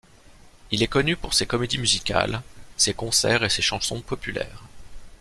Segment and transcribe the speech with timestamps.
[0.71, 2.41] Il est connu pour ses comédies musicales,
[2.75, 4.63] ses concerts et ses chansons populaires.